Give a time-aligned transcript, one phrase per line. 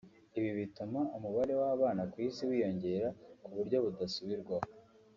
[0.37, 3.09] Ibi bituma umubare w’abana ku isi wiyongera
[3.43, 4.67] ku buryo budasubirwaho